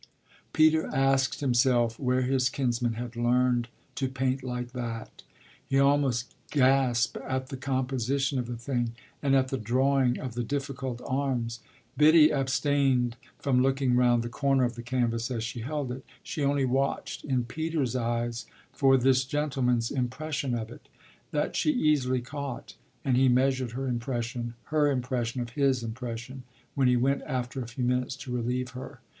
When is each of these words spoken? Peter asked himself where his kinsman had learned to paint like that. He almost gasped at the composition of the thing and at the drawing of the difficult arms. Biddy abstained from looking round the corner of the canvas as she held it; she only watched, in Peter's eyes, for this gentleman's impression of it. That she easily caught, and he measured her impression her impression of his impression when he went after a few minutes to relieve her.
Peter 0.51 0.87
asked 0.87 1.41
himself 1.41 1.99
where 1.99 2.23
his 2.23 2.49
kinsman 2.49 2.93
had 2.93 3.15
learned 3.15 3.67
to 3.93 4.09
paint 4.09 4.41
like 4.41 4.71
that. 4.71 5.21
He 5.69 5.77
almost 5.79 6.33
gasped 6.49 7.17
at 7.17 7.49
the 7.49 7.55
composition 7.57 8.39
of 8.39 8.47
the 8.47 8.57
thing 8.57 8.95
and 9.21 9.35
at 9.35 9.49
the 9.49 9.59
drawing 9.59 10.17
of 10.17 10.33
the 10.33 10.41
difficult 10.43 11.03
arms. 11.05 11.59
Biddy 11.97 12.31
abstained 12.33 13.15
from 13.37 13.61
looking 13.61 13.95
round 13.95 14.23
the 14.23 14.27
corner 14.29 14.63
of 14.63 14.73
the 14.73 14.81
canvas 14.81 15.29
as 15.29 15.43
she 15.43 15.59
held 15.59 15.91
it; 15.91 16.03
she 16.23 16.43
only 16.43 16.65
watched, 16.65 17.23
in 17.23 17.43
Peter's 17.45 17.95
eyes, 17.95 18.47
for 18.73 18.97
this 18.97 19.23
gentleman's 19.23 19.91
impression 19.91 20.55
of 20.55 20.71
it. 20.71 20.89
That 21.29 21.55
she 21.55 21.69
easily 21.73 22.21
caught, 22.21 22.73
and 23.05 23.15
he 23.15 23.29
measured 23.29 23.73
her 23.73 23.87
impression 23.87 24.55
her 24.73 24.89
impression 24.89 25.41
of 25.41 25.51
his 25.51 25.83
impression 25.83 26.41
when 26.73 26.87
he 26.87 26.97
went 26.97 27.21
after 27.27 27.61
a 27.61 27.67
few 27.67 27.83
minutes 27.83 28.15
to 28.15 28.31
relieve 28.33 28.69
her. 28.69 28.99